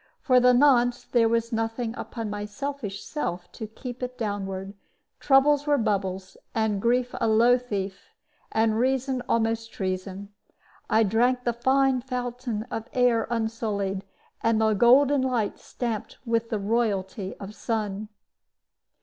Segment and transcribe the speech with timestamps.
[0.19, 4.73] For the nonce there was nothing upon my selfish self to keep it downward;
[5.19, 8.09] troubles were bubbles, and grief a low thief,
[8.51, 10.33] and reason almost treason.
[10.89, 14.03] I drank the fine fountain of air unsullied,
[14.41, 18.09] and the golden light stamped with the royalty of sun.